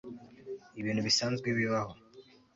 [0.79, 1.93] ibintu bisanzwe bibaho